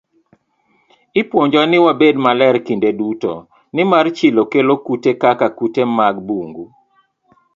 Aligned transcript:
Ipuonjowa 1.21 1.65
ni 1.69 1.77
wabed 1.85 2.15
maler 2.25 2.55
kinde 2.65 2.89
duto, 2.99 3.33
nimar 3.73 4.05
chilo 4.17 4.41
kelo 4.51 4.73
kute 4.85 5.11
kaka 5.21 5.47
kute 5.57 5.83
mag 5.97 6.15
bungu. 6.27 6.65